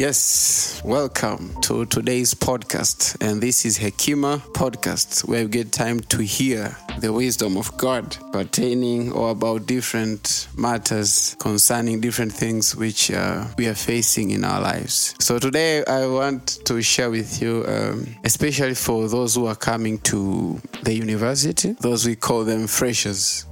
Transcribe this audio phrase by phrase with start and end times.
[0.00, 3.18] Yes, welcome to today's podcast.
[3.20, 8.16] And this is Hekima Podcast, where we get time to hear the wisdom of God
[8.32, 14.62] pertaining or about different matters concerning different things which uh, we are facing in our
[14.62, 15.14] lives.
[15.18, 19.98] So today I want to share with you, um, especially for those who are coming
[19.98, 23.44] to the university, those we call them freshers.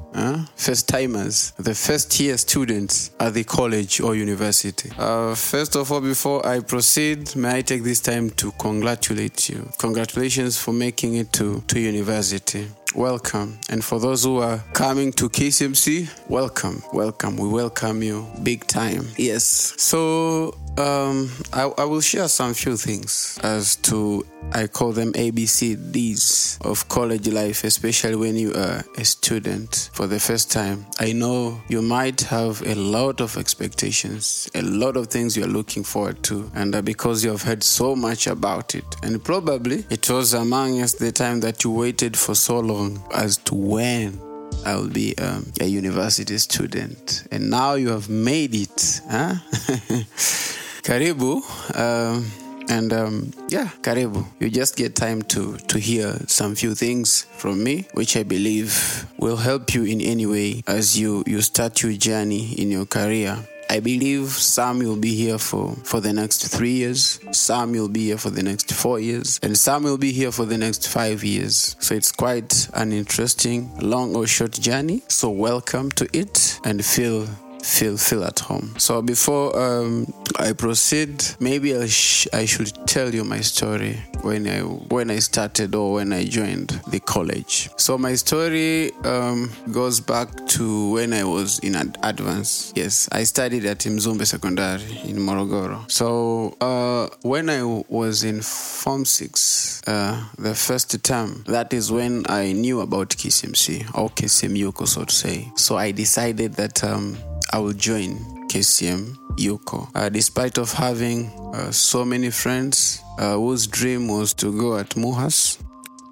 [0.56, 4.90] First timers, the first year students at the college or university.
[4.98, 9.70] Uh, first of all, before I proceed, may I take this time to congratulate you.
[9.78, 12.66] Congratulations for making it to, to university.
[12.94, 13.58] Welcome.
[13.68, 16.82] And for those who are coming to KCMC, welcome.
[16.92, 17.36] Welcome.
[17.36, 19.08] We welcome you big time.
[19.16, 19.74] Yes.
[19.76, 26.64] So um, I, I, will share some few things as to I call them ABCDs
[26.64, 30.86] of college life, especially when you are a student for the first time.
[31.00, 35.82] I know you might have a lot of expectations, a lot of things you're looking
[35.82, 40.32] forward to, and because you have heard so much about it, and probably it was
[40.32, 42.77] among us the time that you waited for so long
[43.14, 44.20] as to when
[44.64, 49.34] I'll be um, a university student, and now you have made it, huh?
[50.82, 51.42] Karibu.
[51.76, 52.24] Um,
[52.70, 54.26] and um, yeah, Karibu.
[54.40, 59.06] You just get time to to hear some few things from me, which I believe
[59.18, 63.38] will help you in any way as you you start your journey in your career.
[63.70, 68.06] I believe some will be here for, for the next three years, some will be
[68.06, 71.22] here for the next four years, and some will be here for the next five
[71.22, 71.76] years.
[71.78, 75.02] So it's quite an interesting, long or short journey.
[75.08, 77.28] So welcome to it and feel
[77.62, 78.74] feel feel at home.
[78.78, 84.46] So before um, I proceed, maybe I, sh- I should tell you my story when
[84.48, 87.70] I when I started or when I joined the college.
[87.76, 92.72] So my story um, goes back to when I was in ad- advance.
[92.74, 95.90] Yes, I studied at Mzumbe Secondary in Morogoro.
[95.90, 102.24] So uh, when I was in Form Six, uh, the first term, that is when
[102.28, 105.50] I knew about KCMC or KCMU, so to say.
[105.56, 106.82] So I decided that.
[106.84, 107.16] Um,
[107.52, 108.16] I will join
[108.48, 109.90] KCM Yuko.
[109.94, 114.90] Uh, despite of having uh, so many friends uh, whose dream was to go at
[114.90, 115.62] MUHAS,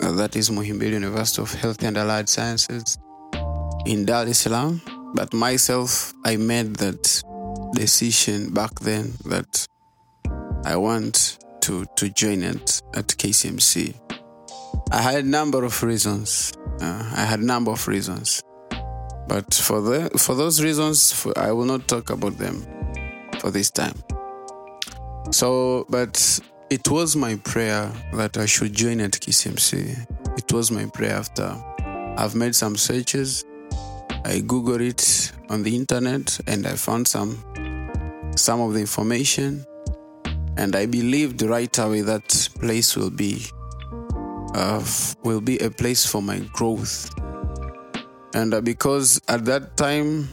[0.03, 2.99] uh, that is Muhimbili University of Health and Allied Sciences
[3.87, 4.81] in Dar es Salaam,
[5.15, 7.23] but myself, I made that
[7.75, 9.67] decision back then that
[10.65, 13.95] I want to, to join it at KCMC.
[14.91, 16.53] I had a number of reasons.
[16.81, 18.43] Uh, I had a number of reasons.
[19.29, 22.67] But for the for those reasons, I will not talk about them
[23.41, 23.95] for this time.
[25.31, 30.39] So, but it was my prayer that I should join at KCMC.
[30.39, 31.57] It was my prayer after
[32.17, 33.45] I've made some searches.
[34.25, 37.43] I googled it on the internet and I found some
[38.37, 39.65] some of the information
[40.57, 43.45] and I believed right away that place will be
[44.55, 44.85] uh,
[45.23, 47.11] will be a place for my growth
[48.37, 50.29] and uh, because at that time,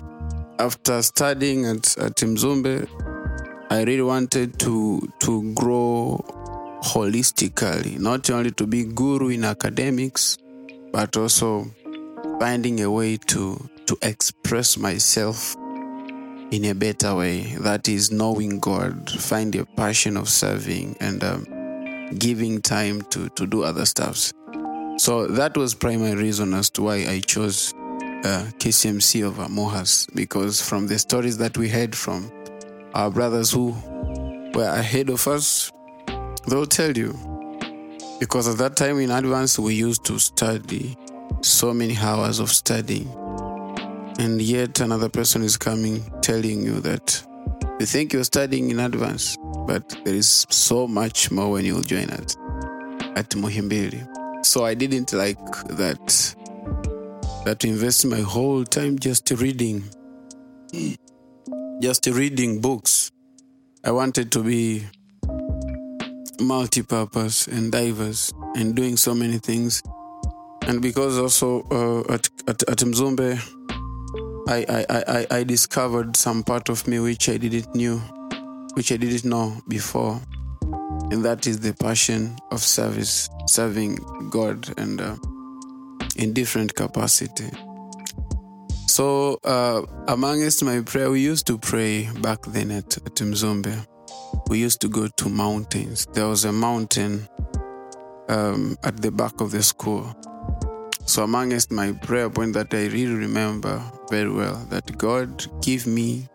[0.60, 2.86] after studying at, at Mzumbe,
[3.70, 6.22] I really wanted to to grow
[6.84, 10.38] holistically, not only to be guru in academics,
[10.92, 11.66] but also
[12.42, 15.56] finding a way to to express myself
[16.52, 17.56] in a better way.
[17.62, 21.46] That is knowing God, find a passion of serving and um,
[22.20, 24.34] giving time to to do other stuffs.
[24.98, 27.74] So that was primary reason as to why I chose
[28.24, 32.32] uh, KCMC of MUHAS because from the stories that we heard from
[32.94, 33.76] our brothers who
[34.54, 35.72] were ahead of us,
[36.48, 37.14] they'll tell you.
[38.20, 40.96] Because at that time in advance, we used to study
[41.42, 43.10] so many hours of studying.
[44.20, 47.26] And yet another person is coming telling you that
[47.80, 52.10] you think you're studying in advance, but there is so much more when you'll join
[52.12, 52.38] us
[53.16, 54.46] at Muhimbili.
[54.46, 56.36] So I didn't like that
[57.46, 59.84] that to invest my whole time just reading,
[61.82, 63.12] just reading books.
[63.84, 64.86] I wanted to be
[66.40, 69.84] multi-purpose and diverse and doing so many things.
[70.68, 73.38] And because also uh, at, at, at Mzumbe,
[74.48, 77.98] I, I, I, I discovered some part of me which I didn't knew,
[78.76, 80.22] which I didn't know before.
[81.12, 83.96] And that is the passion of service, serving
[84.30, 85.18] God and uh,
[86.16, 87.50] in different capacity.
[88.88, 93.88] So, uh, amongst my prayer, we used to pray back then at, at.
[94.50, 96.06] We used to go to mountains.
[96.14, 97.28] There was a mountain
[98.30, 100.16] um, at the back of the school.
[101.06, 106.28] So, amongst my prayer point that I really remember very well, that God give me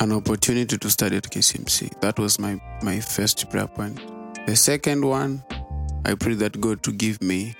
[0.00, 2.00] an opportunity to study at KCMC.
[2.00, 4.00] That was my, my first prayer point.
[4.46, 5.44] The second one,
[6.04, 7.54] I pray that God to give me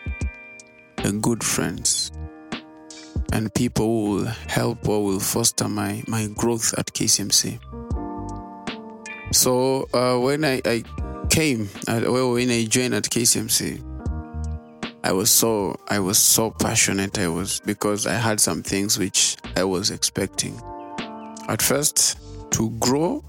[1.13, 2.13] good friends
[3.33, 7.59] and people who will help or will foster my, my growth at KCMC.
[9.35, 10.85] So uh, when I, I
[11.31, 13.83] came, uh, well, when I joined at KCMC,
[15.03, 17.19] I was so I was so passionate.
[17.19, 20.59] I was because I had some things which I was expecting.
[21.47, 22.19] At first,
[22.53, 23.23] to grow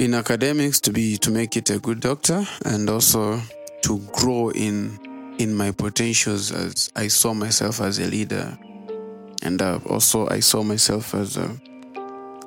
[0.00, 3.40] in academics, to be to make it a good doctor, and also
[3.82, 4.98] to grow in
[5.38, 8.58] in my potentials as I saw myself as a leader,
[9.42, 11.56] and uh, also I saw myself as a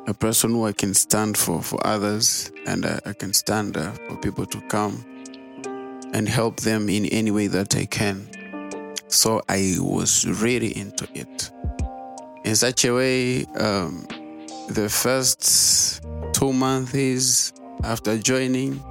[0.07, 3.91] a person who I can stand for for others, and uh, I can stand uh,
[4.07, 5.05] for people to come
[6.13, 8.27] and help them in any way that I can.
[9.07, 11.51] So I was really into it.
[12.43, 14.07] In such a way, um,
[14.69, 16.01] the first
[16.33, 17.53] two months
[17.83, 18.81] after joining,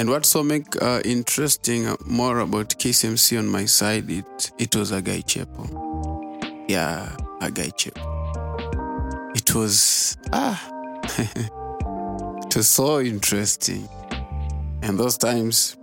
[0.00, 4.92] and what so make uh, interesting more about KCMC on my side, it it was
[4.92, 5.66] Agai Chapel.
[6.68, 9.30] Yeah, Agai Chapel.
[9.34, 10.58] It was ah,
[11.18, 13.86] it was so interesting.
[14.80, 15.76] And those times,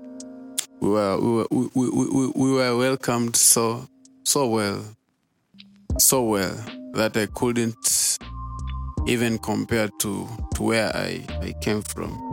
[0.80, 3.88] we were we were, we, we, we, we were welcomed so
[4.24, 4.84] so well,
[6.00, 6.56] so well
[6.94, 8.18] that I couldn't
[9.06, 12.27] even compare to to where I, I came from.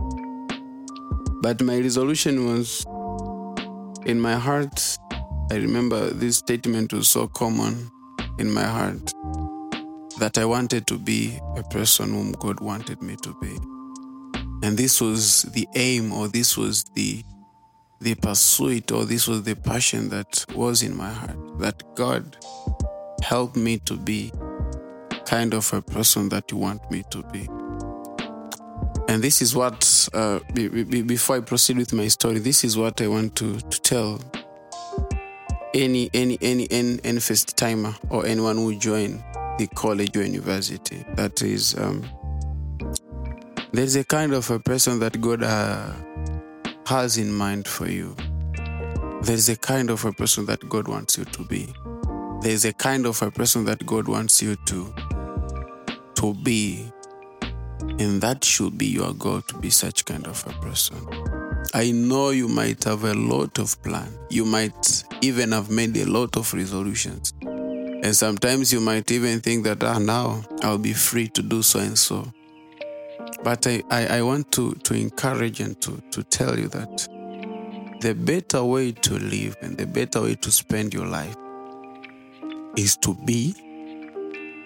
[1.45, 2.87] But my resolution was
[4.07, 4.97] in my heart.
[5.51, 7.91] I remember this statement was so common
[8.39, 9.13] in my heart
[10.21, 13.59] that I wanted to be a person whom God wanted me to be.
[14.67, 17.23] And this was the aim, or this was the
[18.01, 21.59] the pursuit, or this was the passion that was in my heart.
[21.59, 22.39] That God
[23.23, 24.33] helped me to be
[25.27, 27.47] kind of a person that you want me to be.
[29.15, 32.77] And this is what, uh, be, be, before I proceed with my story, this is
[32.77, 34.21] what I want to, to tell
[35.73, 39.23] any any any any, any first timer or anyone who join
[39.57, 41.05] the college or university.
[41.15, 42.05] That is, um,
[43.71, 45.93] there's a kind of a person that God uh,
[46.85, 48.17] has in mind for you.
[49.23, 51.73] There's a kind of a person that God wants you to be.
[52.41, 54.93] There's a kind of a person that God wants you to
[56.17, 56.91] to be.
[57.99, 60.99] And that should be your goal to be such kind of a person.
[61.73, 64.13] I know you might have a lot of plan.
[64.31, 67.33] You might even have made a lot of resolutions.
[67.43, 71.79] And sometimes you might even think that ah now I'll be free to do so
[71.79, 72.31] and so.
[73.43, 77.09] But I, I, I want to, to encourage and to, to tell you that
[78.01, 81.37] the better way to live and the better way to spend your life
[82.77, 83.55] is to be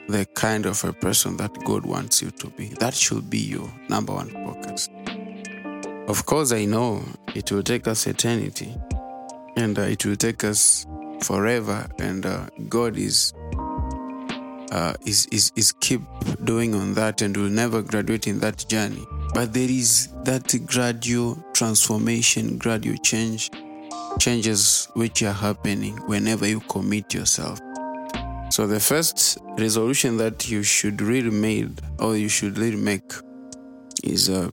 [0.09, 2.69] the kind of a person that God wants you to be.
[2.81, 4.89] That should be your number one focus.
[6.09, 7.03] Of course, I know
[7.35, 8.75] it will take us eternity
[9.57, 10.87] and uh, it will take us
[11.21, 13.35] forever, and uh, God is.
[14.71, 16.03] Uh, is, is is keep
[16.45, 19.03] doing on that and will never graduate in that journey
[19.33, 23.51] but there is that gradual transformation gradual change
[24.21, 27.59] changes which are happening whenever you commit yourself
[28.59, 31.69] so the first resolution that you should really make
[32.01, 33.13] or you should really make
[34.03, 34.51] is uh,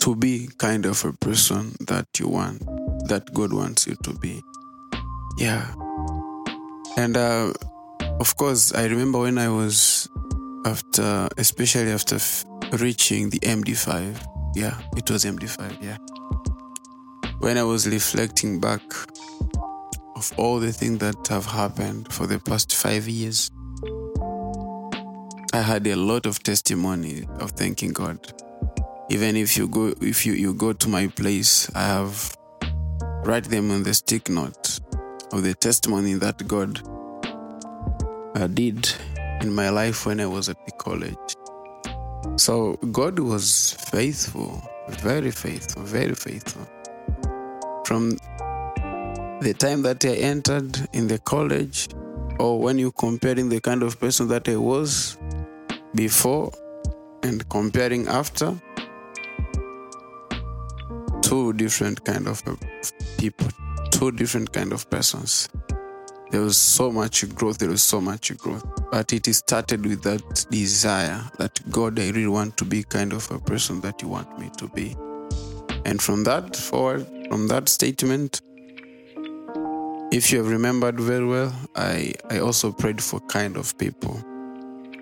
[0.00, 2.60] to be kind of a person that you want,
[3.08, 4.42] that God wants you to be.
[5.38, 5.64] Yeah.
[6.98, 7.54] And uh,
[8.20, 10.06] of course, I remember when I was
[10.66, 14.52] after, especially after f- reaching the MD5.
[14.54, 15.82] Yeah, it was MD5.
[15.82, 15.96] Yeah.
[17.38, 18.82] When I was reflecting back
[20.16, 23.50] of all the things that have happened for the past five years,
[25.52, 28.18] I had a lot of testimony of thanking God.
[29.10, 32.34] Even if you go, if you, you go to my place, I have
[33.24, 34.80] write them on the stick note
[35.32, 36.80] of the testimony that God
[38.36, 38.90] uh, did
[39.42, 41.36] in my life when I was at the college.
[42.40, 46.66] So God was faithful, very faithful, very faithful.
[47.84, 48.16] From
[49.46, 51.88] the time that I entered in the college,
[52.40, 55.18] or when you comparing the kind of person that I was
[55.94, 56.50] before
[57.22, 58.60] and comparing after,
[61.22, 62.42] two different kind of
[63.18, 63.46] people,
[63.92, 65.48] two different kind of persons.
[66.32, 67.58] There was so much growth.
[67.58, 72.26] There was so much growth, but it started with that desire that God, I really
[72.26, 74.96] want to be kind of a person that you want me to be.
[75.84, 78.40] And from that forward, from that statement,
[80.12, 84.22] if you have remembered very well, I, I also prayed for kind of people.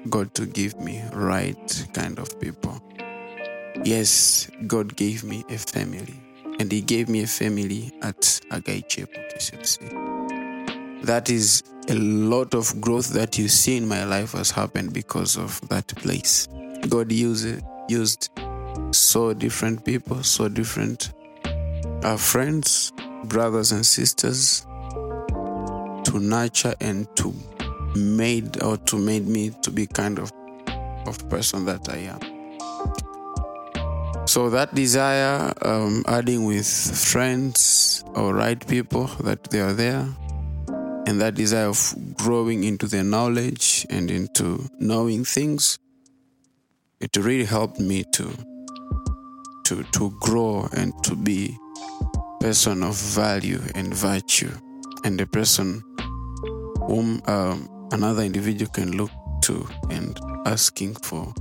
[0.09, 2.83] God to give me right kind of people.
[3.85, 6.21] Yes, God gave me a family,
[6.59, 8.21] and He gave me a family at
[8.51, 9.23] Agai Chapel.
[11.03, 15.37] That is a lot of growth that you see in my life has happened because
[15.37, 16.49] of that place.
[16.89, 18.31] God used used
[18.91, 21.13] so different people, so different
[22.03, 22.93] uh, friends,
[23.25, 24.67] brothers and sisters
[26.15, 27.35] to nurture and to
[27.97, 30.31] made or to made me to be kind of
[31.07, 32.21] of person that I am.
[34.27, 40.07] So that desire, um, adding with friends or right people that they are there,
[41.07, 45.81] and that desire of growing into their knowledge and into knowing things,
[47.01, 48.31] it really helped me to
[49.65, 51.59] to to grow and to be
[52.41, 54.53] person of value and virtue,
[55.05, 55.83] and a person
[56.87, 59.11] whom um, another individual can look
[59.43, 61.33] to and asking for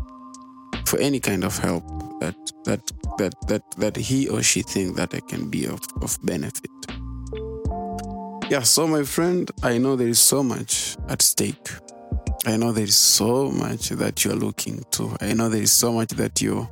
[0.85, 1.83] for any kind of help
[2.19, 2.35] that
[2.65, 6.69] that that that that he or she think that I can be of, of benefit.
[8.49, 11.69] Yeah, so my friend, I know there is so much at stake.
[12.45, 15.15] I know there is so much that you're looking to.
[15.21, 16.67] I know there is so much that you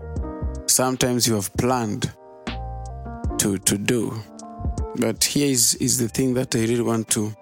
[0.67, 2.13] sometimes you have planned
[3.39, 4.21] to to do.
[4.97, 7.33] But here is, is the thing that I really want to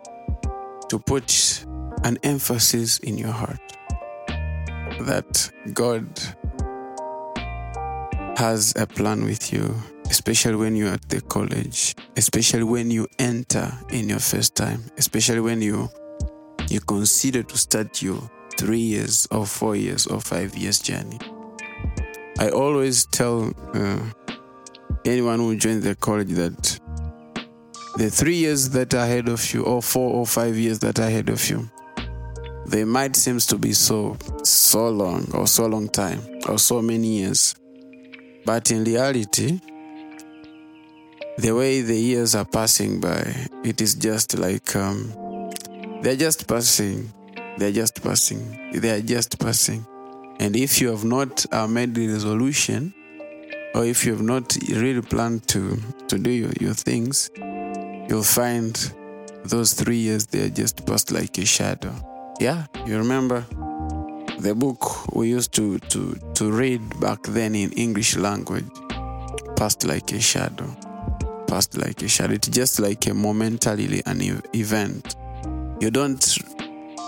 [0.89, 1.65] to put
[2.03, 3.59] an emphasis in your heart
[5.01, 6.05] that God
[8.37, 9.75] has a plan with you,
[10.09, 15.41] especially when you're at the college, especially when you enter in your first time, especially
[15.41, 15.89] when you
[16.69, 18.21] you consider to start your
[18.57, 21.19] three years or four years or five years journey.
[22.37, 23.99] I always tell uh,
[25.05, 26.79] anyone who joins the college that
[27.97, 31.07] the three years that are ahead of you, or four or five years that are
[31.07, 31.69] ahead of you,
[32.65, 37.19] they might seem to be so so long or so long time or so many
[37.19, 37.55] years
[38.49, 39.59] but in reality,
[41.37, 45.13] the way the years are passing by, it is just like um,
[46.01, 47.13] they're just passing.
[47.57, 48.71] They're just passing.
[48.73, 49.85] They are just passing.
[50.39, 52.93] And if you have not uh, made the resolution,
[53.75, 55.77] or if you have not really planned to,
[56.07, 57.29] to do your, your things,
[58.09, 58.93] you'll find
[59.45, 61.93] those three years they are just passed like a shadow.
[62.39, 63.45] Yeah, you remember
[64.39, 68.65] the book we used to, to, to read back then in English language
[69.55, 70.65] passed like a shadow.
[71.47, 72.33] Passed like a shadow.
[72.33, 74.21] It's just like a momentarily an
[74.53, 75.15] event.
[75.81, 76.37] You don't,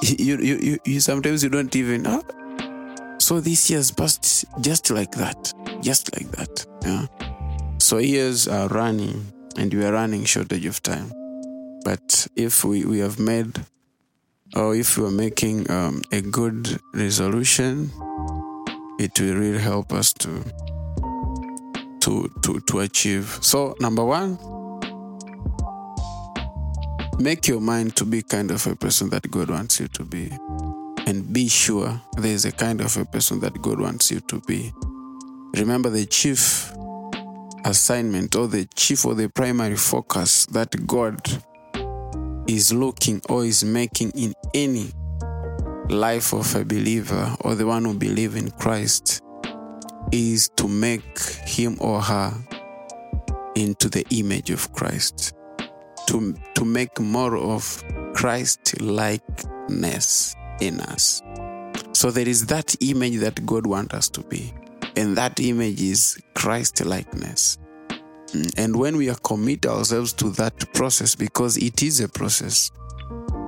[0.01, 2.24] you, you, you, you sometimes you don't even, oh,
[3.20, 5.53] so this year's passed just like that.
[5.81, 6.65] Just like that.
[6.84, 7.08] Yeah.
[7.77, 11.12] So years are running and we are running shortage of time.
[11.84, 13.60] But if we, we have made
[14.55, 17.89] or if you are making um, a good resolution,
[19.00, 20.43] it will really help us to
[22.01, 23.39] to to to achieve.
[23.41, 24.38] So number one,
[27.20, 30.31] make your mind to be kind of a person that God wants you to be,
[31.08, 34.41] and be sure there is a kind of a person that God wants you to
[34.41, 34.74] be.
[35.55, 36.72] Remember the chief
[37.65, 41.20] assignment or the chief or the primary focus that God
[42.48, 44.91] is looking or is making in any
[45.89, 49.22] life of a believer or the one who believes in Christ
[50.12, 52.34] is to make him or her
[53.56, 55.34] into the image of Christ,
[56.08, 61.22] to, to make more of Christ likeness in us.
[61.94, 64.53] So there is that image that God wants us to be,
[64.95, 67.57] and that image is Christ likeness.
[68.57, 72.71] And when we are commit ourselves to that process, because it is a process,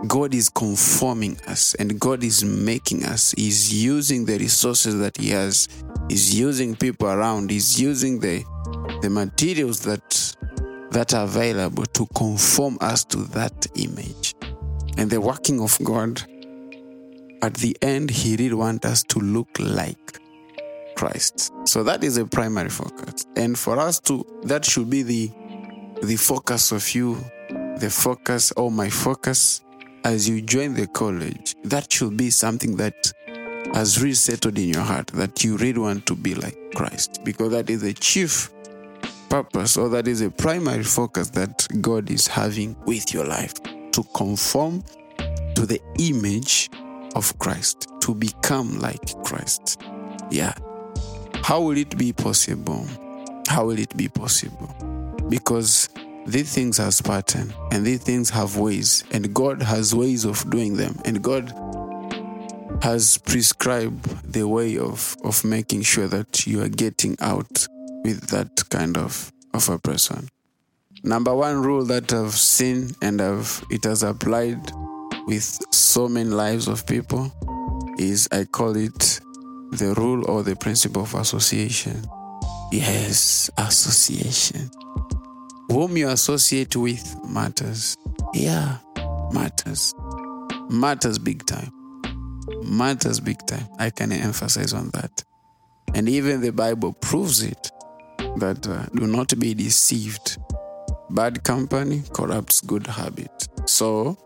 [0.07, 3.31] God is conforming us and God is making us.
[3.31, 5.69] He's using the resources that He has,
[6.09, 8.43] He's using people around, He's using the,
[9.01, 10.35] the materials that,
[10.91, 14.35] that are available to conform us to that image.
[14.97, 16.21] And the working of God,
[17.41, 20.19] at the end, He really wants us to look like
[21.03, 21.51] Christ.
[21.65, 23.25] So that is a primary focus.
[23.35, 25.31] And for us to, that should be the,
[26.01, 27.17] the focus of you,
[27.77, 29.65] the focus or my focus
[30.05, 31.55] as you join the college.
[31.65, 33.11] That should be something that
[33.73, 37.51] has really settled in your heart that you really want to be like Christ because
[37.51, 38.49] that is the chief
[39.27, 43.55] purpose or that is a primary focus that God is having with your life
[43.91, 44.85] to conform
[45.55, 46.69] to the image
[47.15, 49.81] of Christ, to become like Christ.
[50.31, 50.53] Yeah,
[51.43, 52.87] how will it be possible?
[53.47, 54.73] How will it be possible?
[55.29, 55.89] Because
[56.25, 60.77] these things have pattern and these things have ways, and God has ways of doing
[60.77, 61.53] them, and God
[62.81, 67.67] has prescribed the way of, of making sure that you are getting out
[68.03, 70.29] with that kind of, of a person.
[71.03, 74.71] Number one rule that I've seen and I've, it has applied
[75.27, 77.33] with so many lives of people
[77.99, 79.19] is I call it
[79.77, 82.03] the rule or the principle of association.
[82.71, 84.69] Yes, association.
[85.69, 87.97] Whom you associate with matters.
[88.33, 88.77] Yeah,
[89.31, 89.93] matters.
[90.69, 91.71] Matters big time.
[92.63, 93.67] Matters big time.
[93.79, 95.23] I can emphasize on that.
[95.93, 97.71] And even the Bible proves it
[98.37, 100.37] that uh, do not be deceived.
[101.09, 103.47] Bad company corrupts good habit.
[103.65, 104.17] So,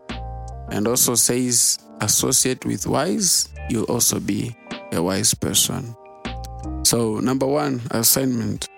[0.70, 4.56] and also says, associate with wise, you'll also be
[4.92, 5.96] a wise person.
[6.82, 8.68] So, number one assignment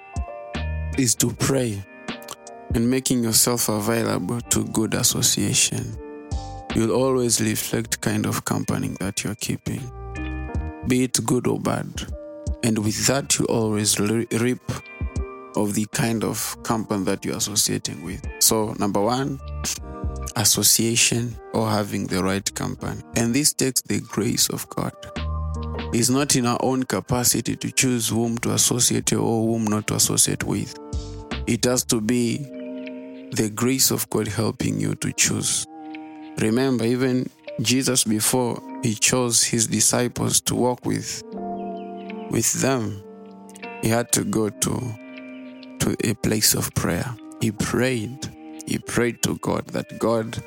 [0.98, 1.82] is to pray
[2.74, 5.96] and making yourself available to good association.
[6.74, 9.80] You'll always reflect kind of company that you're keeping,
[10.86, 11.86] be it good or bad.
[12.62, 14.60] And with that, you always reap
[15.56, 18.24] of the kind of company that you're associating with.
[18.38, 19.40] So, number one,
[20.36, 23.02] association or having the right company.
[23.16, 24.92] And this takes the grace of God.
[25.92, 29.96] It's not in our own capacity to choose whom to associate or whom not to
[29.96, 30.78] associate with.
[31.48, 32.38] It has to be
[33.32, 35.66] the grace of God helping you to choose.
[36.38, 37.28] Remember, even
[37.60, 41.24] Jesus, before he chose his disciples to walk with,
[42.30, 43.02] with them,
[43.82, 44.94] he had to go to,
[45.80, 47.16] to a place of prayer.
[47.40, 48.28] He prayed.
[48.64, 50.40] He prayed to God that God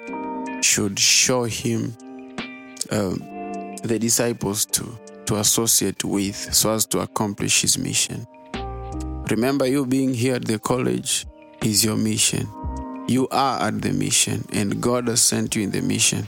[0.63, 1.93] should show him
[2.91, 3.17] um,
[3.83, 8.27] the disciples to to associate with so as to accomplish his mission.
[9.29, 11.25] Remember, you being here at the college
[11.63, 12.47] is your mission.
[13.07, 16.27] You are at the mission, and God has sent you in the mission.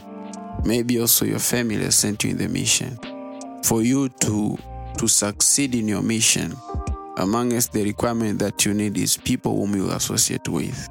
[0.63, 2.97] Maybe also your family has sent you in the mission.
[3.63, 4.57] For you to,
[4.97, 6.53] to succeed in your mission,
[7.17, 10.89] amongst the requirement that you need is people whom you associate with.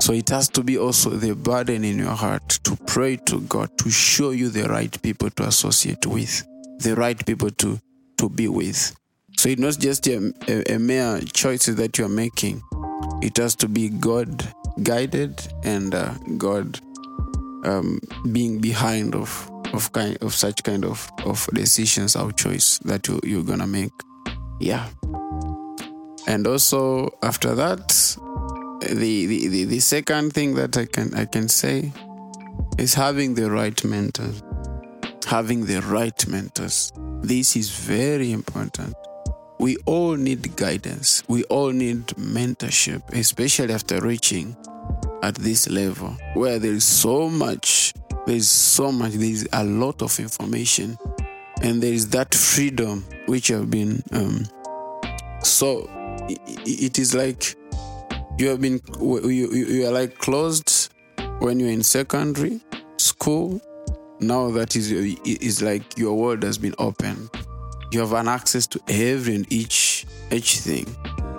[0.00, 3.76] So it has to be also the burden in your heart to pray to God
[3.78, 6.47] to show you the right people to associate with
[6.80, 7.80] the right people to
[8.18, 8.94] to be with.
[9.36, 12.60] So it's not just a, a, a mere choices that you are making.
[13.22, 16.80] It has to be God guided and uh, God
[17.64, 18.00] um,
[18.32, 23.20] being behind of of kind of such kind of of decisions or choice that you,
[23.22, 23.92] you're gonna make.
[24.60, 24.88] Yeah.
[26.26, 27.88] And also after that,
[28.80, 31.92] the, the, the, the second thing that I can I can say
[32.78, 34.42] is having the right mentors
[35.28, 36.90] having the right mentors.
[37.20, 38.94] This is very important.
[39.58, 41.22] We all need guidance.
[41.28, 44.56] We all need mentorship, especially after reaching
[45.22, 47.92] at this level where there is so much,
[48.24, 50.96] there is so much, there is a lot of information,
[51.60, 54.02] and there is that freedom which have been.
[54.12, 54.46] Um,
[55.42, 55.90] so
[56.30, 57.54] it is like
[58.38, 60.90] you have been, you, you are like closed
[61.40, 62.60] when you're in secondary
[62.96, 63.60] school
[64.20, 67.30] now that is is like your world has been opened
[67.90, 70.84] you have an access to every and each each thing.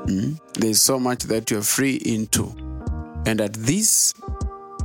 [0.07, 0.39] Mm?
[0.55, 2.45] there's so much that you're free into.
[3.27, 4.15] And at this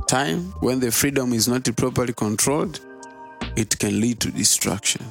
[0.07, 2.79] time when the freedom is not properly controlled
[3.55, 5.03] it can lead to destruction.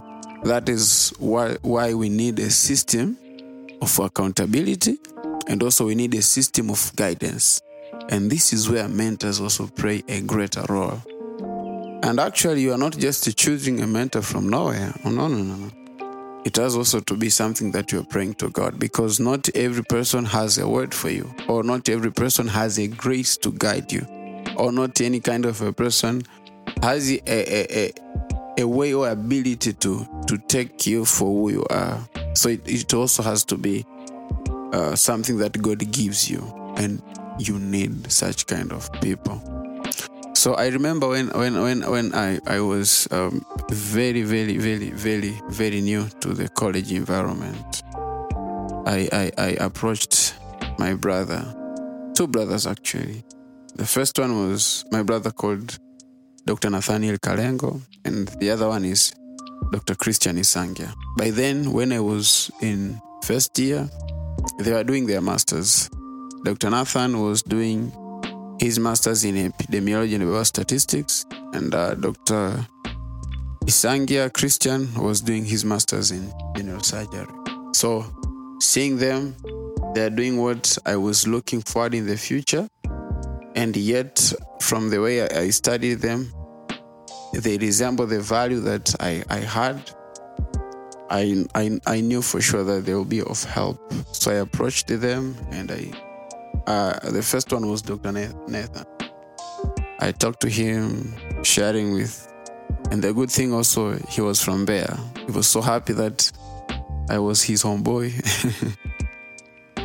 [0.45, 3.19] That is why why we need a system
[3.83, 4.99] of accountability
[5.49, 7.61] and also we need a system of guidance.
[8.11, 11.03] And this is where mentors also play a greater role
[12.05, 14.93] and actually, you are not just choosing a mentor from nowhere.
[15.07, 16.43] Oh, no, no, no, no.
[16.45, 20.27] It has also to be something that you're praying to God because not every person
[20.27, 24.07] has a word for you, or not every person has a grace to guide you,
[24.59, 26.23] or not any kind of a person
[26.83, 27.93] has a, a, a,
[28.59, 32.07] a way or ability to, to take you for who you are.
[32.35, 33.87] So it, it also has to be
[34.75, 36.43] uh, something that God gives you,
[36.77, 37.03] and
[37.39, 39.54] you need such kind of people.
[40.45, 45.41] So I remember when when when when I I was um, very very very very
[45.49, 47.83] very new to the college environment.
[48.85, 50.35] I, I I approached
[50.79, 51.41] my brother,
[52.13, 53.25] two brothers actually.
[53.77, 55.79] The first one was my brother called
[56.45, 56.69] Dr.
[56.69, 59.15] Nathaniel Kalengo, and the other one is
[59.73, 59.95] Dr.
[59.95, 60.93] Christian Isangia.
[61.17, 63.89] By then, when I was in first year,
[64.59, 65.89] they were doing their masters.
[66.45, 66.69] Dr.
[66.69, 67.93] Nathan was doing
[68.59, 72.67] his master's in epidemiology and biostatistics, and uh, Dr.
[73.65, 77.27] Isangia Christian was doing his master's in general surgery.
[77.73, 78.05] So,
[78.61, 79.37] seeing them,
[79.95, 82.69] they're doing what I was looking forward in the future,
[83.55, 86.33] and yet, from the way I studied them,
[87.33, 89.91] they resemble the value that I, I had,
[91.11, 93.79] I, I, I knew for sure that they will be of help.
[94.13, 95.91] So I approached them and I,
[96.67, 98.13] uh, the first one was Dr.
[98.13, 98.85] Nathan.
[100.01, 102.33] I talked to him, sharing with,
[102.91, 104.97] and the good thing also, he was from Bear.
[105.27, 106.31] He was so happy that
[107.09, 108.13] I was his homeboy.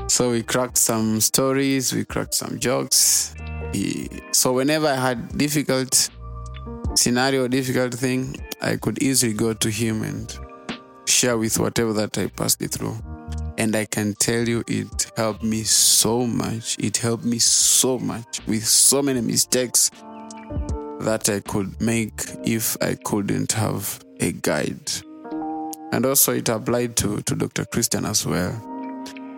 [0.12, 3.36] so we cracked some stories, we cracked some jokes.
[3.74, 6.10] He, so whenever I had difficult
[6.96, 10.38] scenario, difficult thing, I could easily go to him and
[11.06, 12.98] share with whatever that I passed it through.
[13.60, 16.78] And I can tell you, it helped me so much.
[16.80, 19.92] It helped me so much with so many mistakes
[21.02, 24.90] that I could make if I couldn't have a guide.
[25.92, 27.66] And also, it applied to, to Dr.
[27.66, 28.54] Christian as well.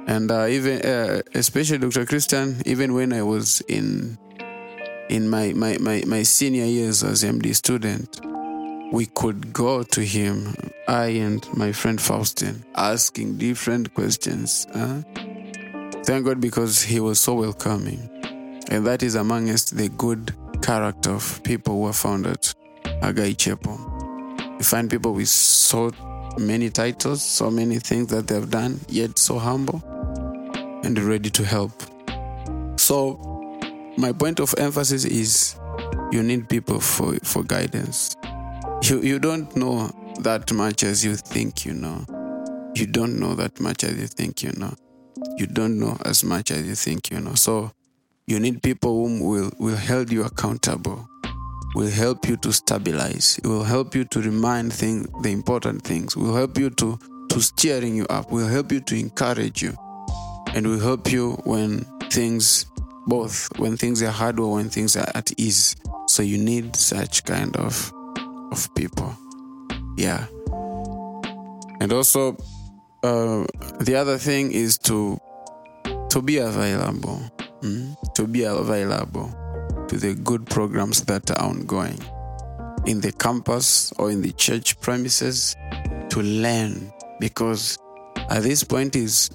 [0.06, 2.06] And uh, even, uh, especially Dr.
[2.06, 4.20] Christian, even when I was in
[5.10, 8.22] in my, my, my, my senior years as MD student,
[8.92, 10.54] we could go to him,
[10.88, 14.68] I and my friend Faustin, asking different questions.
[14.74, 15.02] Huh?
[16.04, 18.10] Thank God because he was so welcoming.
[18.70, 23.80] And that is amongst the good character of people who are found at Hagai Chapel.
[24.58, 25.92] You find people with so
[26.38, 29.82] many titles, so many things that they've done, yet so humble
[30.84, 31.72] and ready to help.
[32.78, 33.18] So,
[33.98, 35.56] my point of emphasis is
[36.12, 38.16] you need people for, for guidance.
[38.84, 39.92] You, you don't know
[40.22, 42.06] that much as you think you know.
[42.76, 44.74] You don't know that much as you think you know.
[45.38, 47.36] You don't know as much as you think you know.
[47.36, 47.72] So
[48.28, 51.08] you need people whom will, will hold you accountable,
[51.76, 56.18] will help you to stabilize, it will help you to remind things, the important things,
[56.18, 56.98] will help you to,
[57.30, 59.76] to steering you up, will help you to encourage you,
[60.56, 62.66] and will help you when things,
[63.06, 65.76] both when things are hard or when things are at ease.
[66.08, 67.94] So you need such kind of
[68.52, 69.16] of people.
[69.98, 70.28] Yeah.
[71.80, 72.38] And also,
[73.04, 73.46] uh,
[73.80, 75.20] the other thing is to
[76.10, 77.22] to be available,
[77.62, 77.96] mm?
[78.14, 79.32] to be available
[79.88, 82.00] to the good programs that are ongoing
[82.86, 85.56] in the campus or in the church premises
[86.10, 87.78] to learn because
[88.30, 89.30] at this point is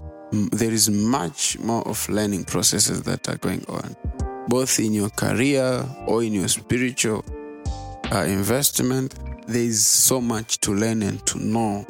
[0.53, 3.97] there is much more of learning processes that are going on
[4.49, 7.25] both in your career or in your spiritual
[8.13, 9.15] uh, investment,
[9.47, 11.87] there is so much to learn and to know.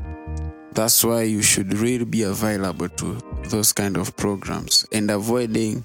[0.72, 5.84] That's why you should really be available to those kind of programs and avoiding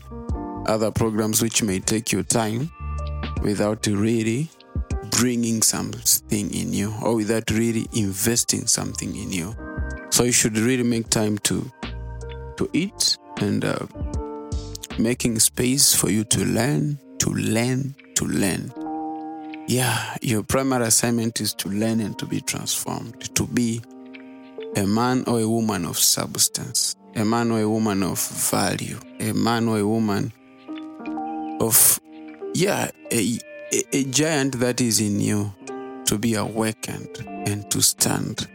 [0.67, 2.71] other programs which may take your time
[3.41, 4.49] without really
[5.11, 9.55] bringing something in you or without really investing something in you.
[10.09, 11.71] So you should really make time to
[12.57, 13.87] to eat and uh,
[14.99, 18.80] making space for you to learn, to learn, to learn.
[19.67, 23.81] Yeah, your primary assignment is to learn and to be transformed, to be
[24.75, 29.33] a man or a woman of substance, a man or a woman of value, a
[29.33, 30.33] man or a woman
[31.61, 31.99] of,
[32.53, 33.37] yeah, a,
[33.71, 35.53] a, a giant that is in you
[36.05, 38.47] to be awakened and to stand.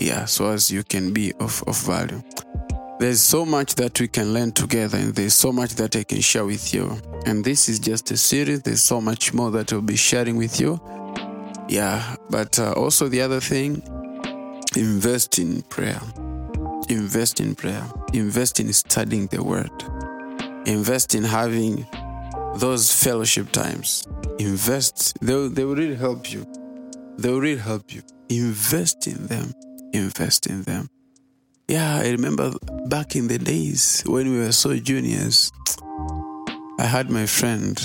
[0.00, 2.22] Yeah, so as you can be of, of value.
[2.98, 6.20] There's so much that we can learn together, and there's so much that I can
[6.20, 6.98] share with you.
[7.26, 10.58] And this is just a series, there's so much more that I'll be sharing with
[10.60, 10.80] you.
[11.68, 13.82] Yeah, but uh, also the other thing
[14.76, 16.00] invest in prayer.
[16.88, 17.84] Invest in prayer.
[18.12, 19.70] Invest in studying the word.
[20.66, 21.86] Invest in having
[22.56, 24.08] those fellowship times.
[24.38, 25.16] Invest.
[25.20, 26.46] They they will really help you.
[27.16, 28.02] They will really help you.
[28.28, 29.52] Invest in them.
[29.92, 30.88] Invest in them.
[31.70, 32.54] Yeah, I remember
[32.86, 35.52] back in the days when we were so juniors,
[36.78, 37.78] I had my friend.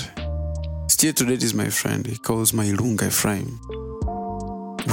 [0.88, 2.06] Still today is my friend.
[2.06, 3.60] He calls my Lunga Ephraim.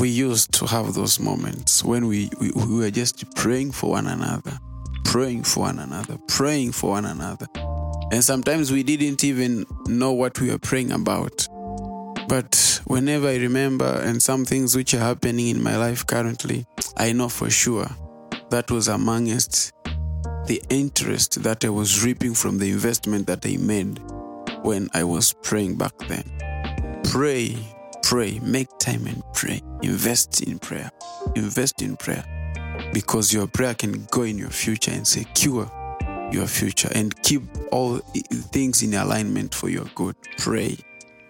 [0.01, 4.08] We used to have those moments when we, we, we were just praying for one
[4.08, 4.60] another,
[5.06, 7.47] praying for one another, praying for one another.
[8.12, 11.47] And sometimes we didn't even know what we were praying about.
[12.27, 16.65] But whenever I remember and some things which are happening in my life currently,
[16.97, 17.88] I know for sure
[18.52, 19.74] that was amongst
[20.46, 24.00] the interest that I was reaping from the investment that I made
[24.64, 26.30] when I was praying back then.
[27.06, 27.58] Pray,
[28.04, 29.62] pray, make time and pray.
[29.82, 30.92] Invest in prayer.
[31.36, 32.26] Invest in prayer.
[32.94, 35.72] Because your prayer can go in your future and secure
[36.32, 37.98] your future and keep all
[38.52, 40.16] things in alignment for your good.
[40.38, 40.78] Pray.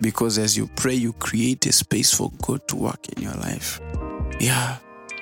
[0.02, 3.80] Because as you pray, you create a space for God to work in your life.
[4.40, 4.78] Yeah.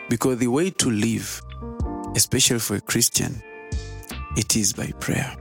[0.10, 1.42] Because the way to live
[2.20, 3.42] especially for a Christian,
[4.36, 5.34] it is by prayer.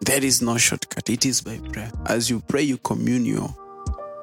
[0.00, 1.92] There is no shortcut, it is by prayer.
[2.06, 3.48] As you pray, you commune your,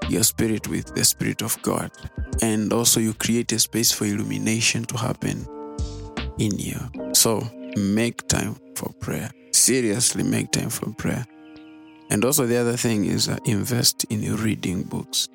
[0.10, 1.90] your spirit with the Spirit of God.
[2.42, 5.48] And also, you create a space for illumination to happen
[6.38, 6.80] in you.
[7.14, 7.42] So,
[7.78, 9.32] make time for prayer.
[9.54, 11.26] Seriously, make time for prayer.
[12.10, 15.30] And also, the other thing is uh, invest in reading books.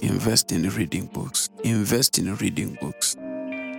[0.00, 1.50] Invest in reading books.
[1.64, 3.16] Invest in reading books.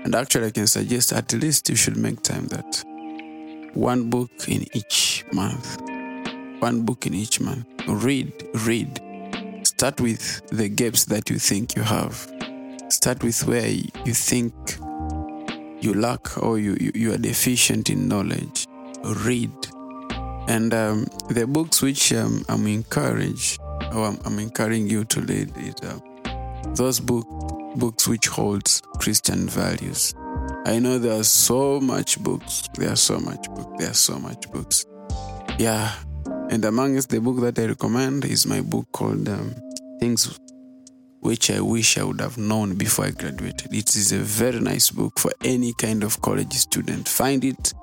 [0.03, 2.83] And actually, I can suggest at least you should make time that
[3.73, 5.81] one book in each month.
[6.59, 7.65] One book in each month.
[7.87, 8.31] Read,
[8.65, 9.01] read.
[9.63, 12.31] Start with the gaps that you think you have.
[12.89, 14.53] Start with where you think
[15.81, 18.67] you lack or you, you, you are deficient in knowledge.
[19.03, 19.51] Read.
[20.47, 23.59] And um, the books which um, I'm encouraged
[23.93, 25.99] or I'm, I'm, encouraging you to read is uh,
[26.75, 27.25] those book,
[27.75, 30.13] books which holds Christian values.
[30.65, 32.69] I know there are so much books.
[32.75, 33.71] There are so much books.
[33.79, 34.85] There are so much books.
[35.57, 35.93] Yeah.
[36.49, 39.55] And amongst the book that I recommend is my book called um,
[39.99, 40.39] Things
[41.19, 43.73] Which I Wish I Would Have Known Before I Graduated.
[43.73, 47.07] It is a very nice book for any kind of college student.
[47.07, 47.73] Find it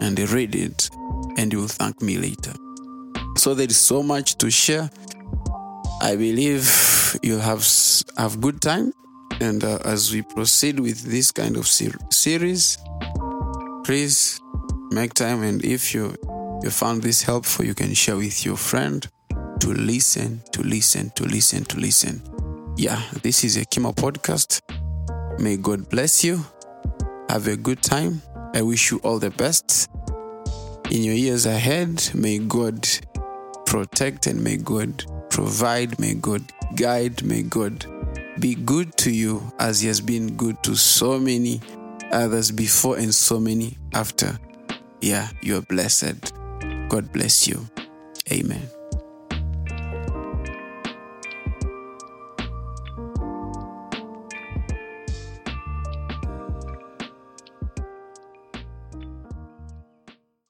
[0.00, 0.90] and read it,
[1.36, 2.52] and you will thank me later.
[3.36, 4.90] So there is so much to share.
[6.02, 7.66] I believe you'll have
[8.16, 8.92] have good time
[9.40, 12.78] and uh, as we proceed with this kind of ser- series,
[13.84, 14.40] please
[14.90, 15.42] make time.
[15.42, 16.14] And if you
[16.62, 19.06] you found this helpful, you can share with your friend
[19.60, 22.22] to listen, to listen, to listen, to listen.
[22.76, 24.60] Yeah, this is Hekima podcast.
[25.40, 26.44] May God bless you.
[27.28, 28.22] Have a good time.
[28.54, 29.90] I wish you all the best
[30.90, 32.10] in your years ahead.
[32.14, 32.88] May God
[33.66, 35.98] protect and may God provide.
[35.98, 36.42] May God
[36.76, 37.22] guide.
[37.24, 37.86] May God
[38.38, 41.60] be good to you as He has been good to so many
[42.10, 44.38] others before and so many after.
[45.00, 46.32] Yeah, you're blessed.
[46.88, 47.66] God bless you.
[48.30, 48.81] Amen.